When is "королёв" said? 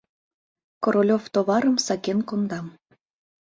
0.83-1.23